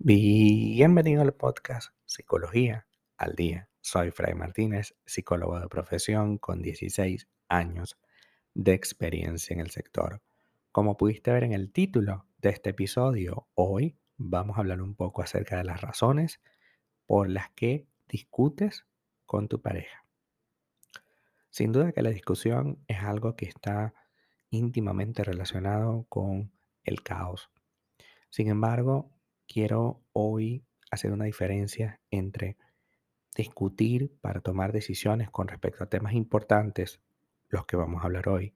[0.00, 2.86] Bienvenido al podcast Psicología
[3.18, 3.68] al Día.
[3.82, 7.98] Soy Fray Martínez, psicólogo de profesión con 16 años
[8.54, 10.22] de experiencia en el sector.
[10.72, 15.20] Como pudiste ver en el título de este episodio, hoy vamos a hablar un poco
[15.20, 16.40] acerca de las razones
[17.04, 18.86] por las que discutes
[19.26, 20.07] con tu pareja.
[21.50, 23.94] Sin duda que la discusión es algo que está
[24.50, 26.52] íntimamente relacionado con
[26.84, 27.50] el caos.
[28.30, 29.10] Sin embargo,
[29.46, 32.56] quiero hoy hacer una diferencia entre
[33.34, 37.00] discutir para tomar decisiones con respecto a temas importantes,
[37.48, 38.54] los que vamos a hablar hoy,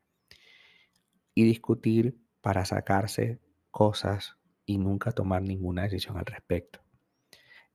[1.35, 3.41] y discutir para sacarse
[3.71, 6.81] cosas y nunca tomar ninguna decisión al respecto.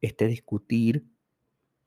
[0.01, 1.07] Este discutir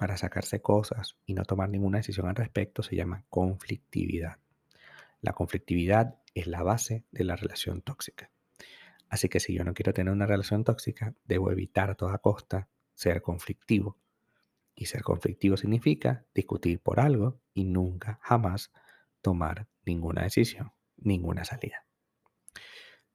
[0.01, 4.39] para sacarse cosas y no tomar ninguna decisión al respecto se llama conflictividad.
[5.21, 8.31] La conflictividad es la base de la relación tóxica.
[9.11, 12.71] Así que si yo no quiero tener una relación tóxica, debo evitar a toda costa
[12.95, 13.99] ser conflictivo.
[14.75, 18.73] Y ser conflictivo significa discutir por algo y nunca, jamás
[19.21, 21.85] tomar ninguna decisión, ninguna salida.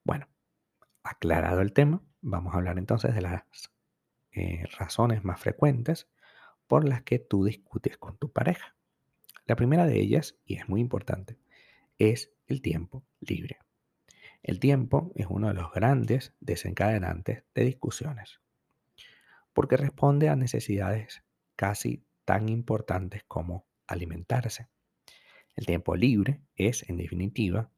[0.03, 0.27] Bueno,
[1.01, 3.43] aclarado el tema, vamos a hablar entonces de las
[4.33, 6.07] eh, razones más frecuentes
[6.67, 8.75] por las que tú discutes con tu pareja.
[9.45, 11.37] La primera de ellas, y es muy importante,
[11.97, 13.59] es el tiempo libre.
[14.43, 18.41] El tiempo es uno de los grandes desencadenantes de discusiones,
[19.53, 21.23] porque responde a necesidades
[21.55, 24.67] casi tan importantes como alimentarse.
[25.55, 27.71] El tiempo libre es, en definitiva,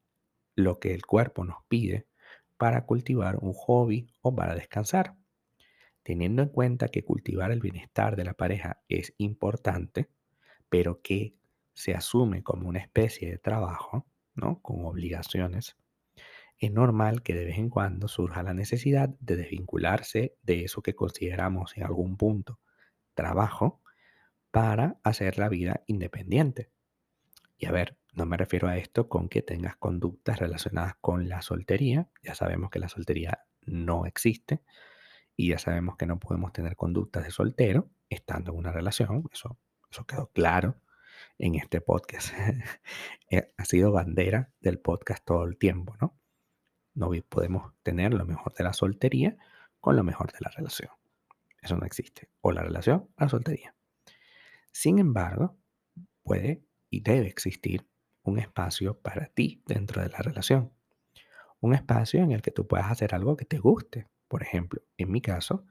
[0.55, 2.07] lo que el cuerpo nos pide
[2.57, 5.15] para cultivar un hobby o para descansar.
[6.07, 10.09] Teniendo en cuenta que cultivar el bienestar de la pareja es importante,
[10.69, 11.35] pero que
[11.73, 14.61] se asume como una especie de trabajo, ¿no?
[14.61, 15.75] Con obligaciones,
[16.59, 20.95] es normal que de vez en cuando surja la necesidad de desvincularse de eso que
[20.95, 22.61] consideramos en algún punto
[23.13, 23.81] trabajo
[24.49, 26.71] para hacer la vida independiente.
[27.57, 31.41] Y a ver, no me refiero a esto con que tengas conductas relacionadas con la
[31.41, 32.07] soltería.
[32.23, 34.61] Ya sabemos que la soltería no existe
[35.37, 39.23] y ya sabemos que no podemos tener conductas de soltero estando en una relación.
[39.31, 39.57] Eso,
[39.89, 40.81] eso quedó claro
[41.37, 42.33] en este podcast.
[43.29, 46.17] Eh, ha sido bandera del podcast todo el tiempo, ¿no?
[46.93, 49.35] No podemos tener lo mejor de la soltería
[49.81, 50.91] con lo mejor de la relación.
[51.61, 52.29] Eso no existe.
[52.39, 53.75] O la relación la soltería.
[54.71, 55.57] Sin embargo,
[56.23, 57.85] puede y debe existir
[58.23, 60.71] un espacio para ti dentro de la relación.
[61.59, 64.07] Un espacio en el que tú puedas hacer algo que te guste.
[64.27, 65.65] Por ejemplo, en mi caso,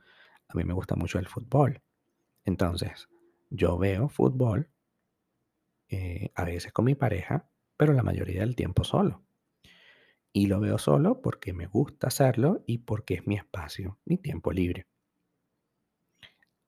[0.49, 1.83] a mí me gusta mucho el fútbol.
[2.45, 3.09] Entonces,
[3.51, 4.71] yo veo fútbol
[5.89, 9.23] eh, a veces con mi pareja, pero la mayoría del tiempo solo.
[10.33, 14.53] Y lo veo solo porque me gusta hacerlo y porque es mi espacio, mi tiempo
[14.53, 14.87] libre.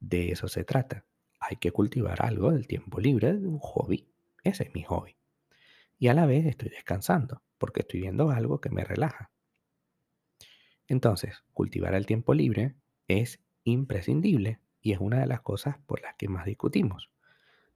[0.01, 1.05] De eso se trata.
[1.41, 4.09] Hay que cultivar algo del tiempo libre, de un hobby.
[4.43, 5.17] Ese es mi hobby.
[5.99, 9.31] Y a la vez estoy descansando porque estoy viendo algo que me relaja.
[10.89, 12.75] Entonces, cultivar el tiempo libre
[13.07, 17.11] es imprescindible y es una de las cosas por las que más discutimos.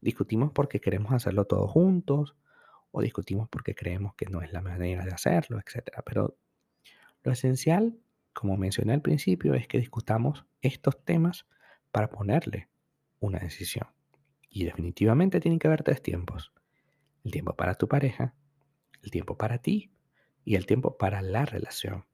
[0.01, 2.35] Discutimos porque queremos hacerlo todos juntos
[2.91, 6.01] o discutimos porque creemos que no es la manera de hacerlo, etc.
[6.05, 6.37] Pero
[7.23, 7.99] lo esencial,
[8.33, 11.47] como mencioné al principio, es que discutamos estos temas
[11.93, 12.69] para ponerle
[13.21, 13.87] una decisión.
[14.49, 16.53] Y definitivamente tienen que haber tres tiempos.
[17.25, 18.35] El tiempo para tu pareja,
[19.03, 19.93] el tiempo para ti
[20.45, 22.05] y el tiempo para la relación.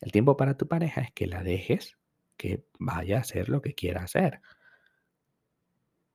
[0.00, 1.96] El tiempo para tu pareja es que la dejes
[2.36, 4.40] que vaya a hacer lo que quiera hacer.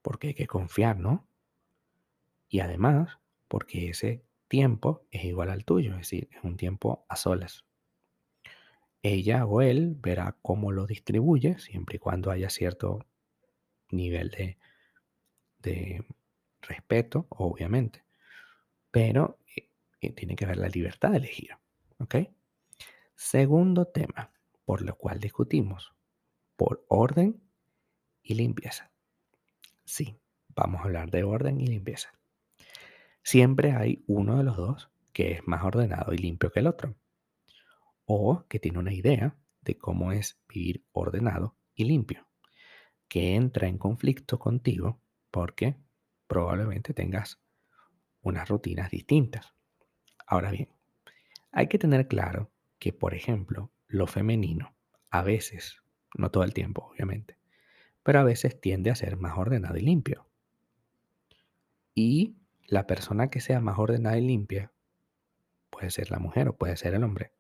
[0.02, 1.28] Porque hay que confiar, ¿no?
[2.50, 7.16] Y además, porque ese tiempo es igual al tuyo, es decir, es un tiempo a
[7.16, 7.66] solas.
[9.02, 13.06] Ella o él verá cómo lo distribuye, siempre y cuando haya cierto
[13.92, 14.58] nivel
[15.62, 16.06] de,
[16.62, 18.04] respeto, obviamente.
[18.92, 19.70] Pero eh,
[20.02, 21.52] eh, tiene que haber la libertad de elegir.
[22.00, 22.16] ¿Ok?
[23.20, 24.32] Segundo tema,
[24.66, 25.94] por lo cual discutimos,
[26.56, 27.42] por orden
[28.24, 28.92] y limpieza.
[29.84, 30.20] Sí,
[30.56, 32.20] vamos a hablar de orden y limpieza
[33.30, 36.96] siempre hay uno de los dos que es más ordenado y limpio que el otro.
[38.06, 42.28] O que tiene una idea de cómo es vivir ordenado y limpio.
[43.08, 45.00] Que entra en conflicto contigo
[45.30, 45.76] porque
[46.26, 47.40] probablemente tengas
[48.22, 49.54] unas rutinas distintas.
[50.26, 50.70] Ahora bien,
[51.52, 54.74] hay que tener claro que, por ejemplo, lo femenino,
[55.10, 55.84] a veces,
[56.16, 57.38] no todo el tiempo, obviamente,
[58.04, 60.28] pero a veces tiende a ser más ordenado y limpio.
[61.94, 64.72] Y la persona que sea más ordenada y limpia
[65.70, 67.34] puede ser la mujer o puede ser el hombre,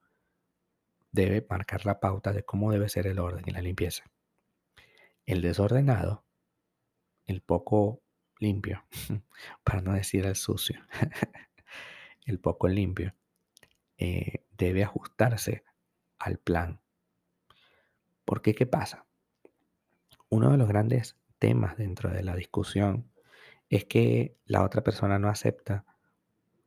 [1.11, 4.03] debe marcar la pauta de cómo debe ser el orden y la limpieza.
[5.25, 6.25] El desordenado,
[7.25, 8.01] el poco
[8.39, 8.83] limpio,
[9.63, 10.81] para no decir el sucio,
[12.25, 13.13] el poco limpio,
[13.99, 15.65] eh, debe ajustarse
[16.19, 16.79] al plan.
[18.23, 19.05] Porque, ¿qué pasa?
[20.29, 23.11] Uno de los grandes temas dentro de la discusión
[23.69, 25.85] es que la otra persona no acepta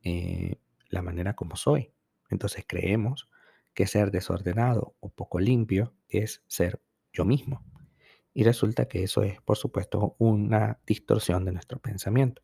[0.03, 0.59] eh,
[0.89, 1.91] la manera como soy.
[2.29, 3.29] Entonces creemos
[3.73, 7.65] que ser desordenado o poco limpio es ser yo mismo.
[8.35, 12.43] Y resulta que eso es, por supuesto, una distorsión de nuestro pensamiento.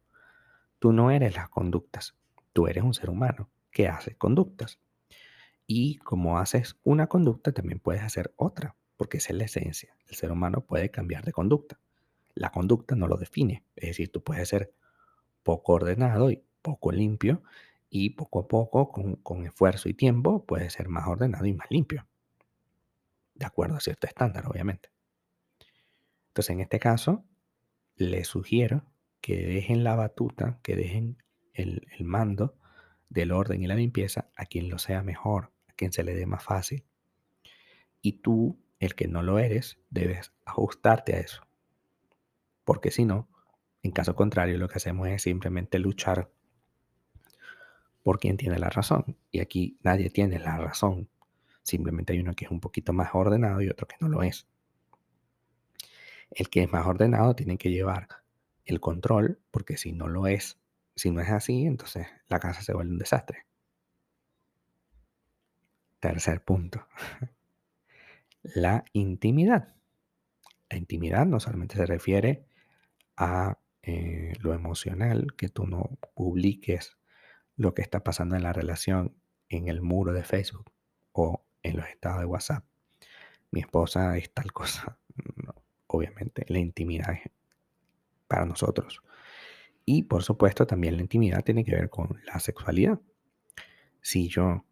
[0.80, 2.16] Tú no eres las conductas,
[2.54, 4.78] tú eres un ser humano que hace conductas.
[5.66, 9.96] Y como haces una conducta, también puedes hacer otra, porque esa es la esencia.
[10.10, 11.80] El ser humano puede cambiar de conducta.
[12.34, 13.64] La conducta no lo define.
[13.78, 14.74] Es decir, tú puedes ser
[15.44, 17.42] poco ordenado y poco limpio
[17.90, 22.06] y poco a poco, con, esfuerzo y tiempo, puede ser más ordenado y más limpio.
[23.34, 24.90] De acuerdo a cierto estándar, obviamente.
[26.28, 27.24] Entonces, en este caso,
[27.96, 28.84] les sugiero
[29.22, 31.24] que dejen la batuta, que dejen
[31.54, 32.59] el mando
[33.10, 36.26] del orden y la limpieza a quien lo sea mejor, a quien se le dé
[36.26, 36.86] más fácil.
[38.02, 41.48] Y tú, el que no lo eres, debes ajustarte a eso.
[42.64, 43.28] Porque si no,
[43.82, 46.30] en caso contrario, lo que hacemos es simplemente luchar
[48.04, 49.18] por quien tiene la razón.
[49.32, 51.10] Y aquí nadie tiene la razón.
[51.64, 54.48] Simplemente hay uno que es un poquito más ordenado y otro que no lo es.
[56.32, 58.08] El que es más ordenado tiene que llevar
[58.66, 60.59] el control, porque si no lo es,
[61.00, 63.46] si no es así, entonces la casa se vuelve un desastre.
[66.00, 66.86] Tercer punto.
[68.44, 69.76] La intimidad.
[70.70, 72.46] La intimidad no solamente se refiere
[73.18, 76.98] a eh, lo emocional, que tú no publiques
[77.56, 79.16] lo que está pasando en la relación
[79.50, 80.72] en el muro de Facebook
[81.12, 82.66] o en los estados de WhatsApp.
[83.52, 84.98] Mi esposa es tal cosa.
[85.88, 87.32] obviamente, la intimidad es
[88.28, 89.02] para nosotros.
[89.92, 93.00] Y por supuesto, también la intimidad tiene que ver con la sexualidad.
[94.02, 94.64] Si yo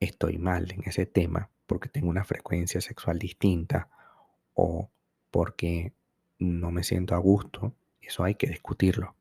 [0.00, 3.88] estoy mal en ese tema porque tengo una frecuencia sexual distinta
[4.54, 4.90] o
[5.30, 5.92] porque
[6.40, 9.14] no me siento a gusto, eso hay que discutirlo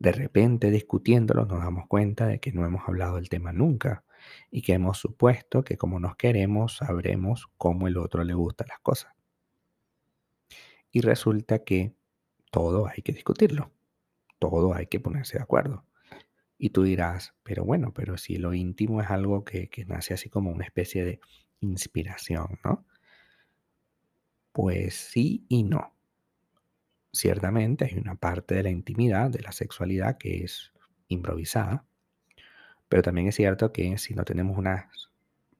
[0.00, 4.02] de repente discutiéndolo nos damos cuenta de que no hemos hablado del tema nunca
[4.50, 8.80] y que hemos supuesto que como nos queremos sabremos cómo el otro le gustan las
[8.80, 9.12] cosas.
[10.90, 11.92] Y resulta que
[12.50, 13.72] todo hay que discutirlo,
[14.38, 15.84] todo hay que ponerse de acuerdo.
[16.58, 20.28] Y tú dirás, pero bueno, pero si lo íntimo es algo que, que nace así
[20.28, 21.20] como una especie de
[21.60, 22.86] inspiración, ¿no?
[24.52, 25.94] Pues sí y no
[27.12, 30.72] ciertamente hay una parte de la intimidad, de la sexualidad que es
[31.08, 31.84] improvisada,
[32.88, 35.10] pero también es cierto que si no tenemos unas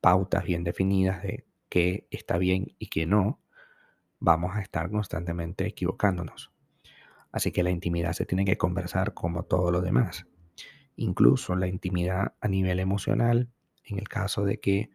[0.00, 3.40] pautas bien definidas de qué está bien y qué no,
[4.18, 6.52] vamos a estar constantemente equivocándonos.
[7.32, 10.26] Así que la intimidad se tiene que conversar como todo lo demás.
[10.96, 13.48] Incluso la intimidad a nivel emocional,
[13.84, 14.90] en el caso de que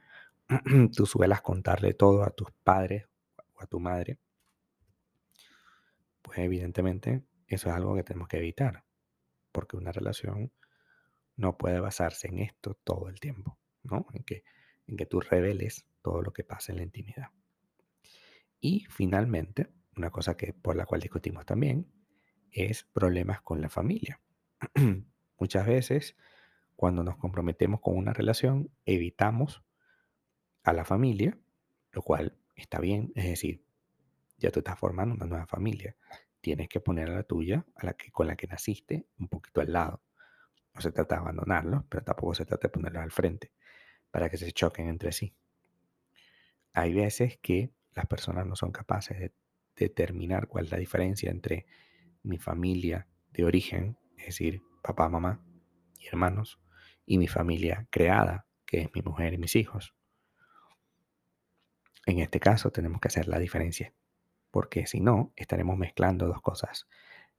[0.95, 3.07] tú suelas contarle todo a tus padres
[3.53, 4.19] o a tu madre,
[6.21, 8.83] pues evidentemente eso es algo que tenemos que evitar,
[9.51, 10.51] porque una relación
[11.37, 14.07] no puede basarse en esto todo el tiempo, ¿no?
[14.13, 14.43] En que,
[14.87, 17.29] en que tú reveles todo lo que pasa en la intimidad.
[18.59, 21.87] Y finalmente, una cosa que por la cual discutimos también
[22.55, 24.21] es problemas con la familia.
[25.37, 26.15] Muchas veces,
[26.75, 29.63] cuando nos comprometemos con una relación, evitamos
[30.63, 31.37] a la familia,
[31.91, 33.63] lo cual está bien, es decir,
[34.37, 35.95] ya tú estás formando una nueva familia.
[36.41, 39.61] Tienes que poner a la tuya, a la que, con la que naciste, un poquito
[39.61, 40.01] al lado.
[40.73, 43.51] No se trata de abandonarlos, pero tampoco se trata de ponerlos al frente
[44.11, 45.33] para que se choquen entre sí.
[46.73, 49.33] Hay veces que las personas no son capaces de
[49.75, 51.65] determinar cuál es la diferencia entre
[52.25, 55.43] mi familia de origen, es decir, papá, mamá
[55.99, 56.59] y hermanos,
[57.05, 59.93] y mi familia creada, que es mi mujer y mis hijos.
[62.05, 63.93] En este caso tenemos que hacer la diferencia
[64.55, 66.87] porque si no, estaremos mezclando dos cosas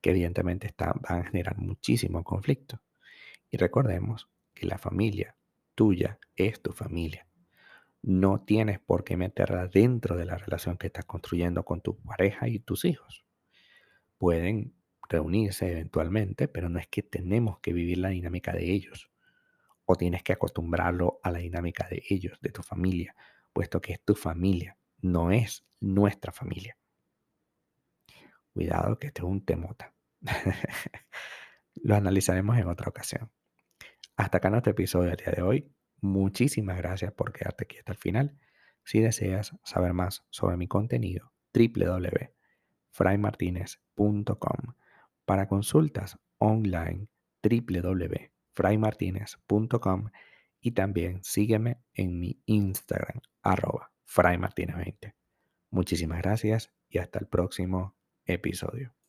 [0.02, 2.82] que evidentemente van a generar muchísimo conflicto.
[3.50, 5.34] Y recordemos que la familia
[5.74, 7.26] tuya es tu familia.
[8.02, 12.48] No tienes por qué meterla dentro de la relación que estás construyendo con tu pareja
[12.48, 13.25] y tus hijos.
[14.18, 14.74] Pueden
[15.08, 19.10] reunirse eventualmente, pero no es que tenemos que vivir la dinámica de ellos.
[19.84, 23.14] O tienes que acostumbrarlo a la dinámica de ellos, de tu familia,
[23.52, 26.76] puesto que es tu familia, no es nuestra familia.
[28.52, 29.94] Cuidado que este es un temota.
[31.74, 33.30] Lo analizaremos en otra ocasión.
[34.16, 35.72] Hasta acá nuestro episodio del día de hoy.
[36.00, 38.38] Muchísimas gracias por quedarte aquí hasta el final.
[38.82, 41.32] Si deseas saber más sobre mi contenido,
[42.96, 44.74] www.fraymartinez.com.
[45.24, 47.08] Para consultas online,
[47.42, 50.10] www.fraymartinez.com
[50.60, 55.14] y también sígueme en mi Instagram, arroba fraymartinez20.
[55.70, 58.96] Muchísimas gracias y hasta el próximo episodio.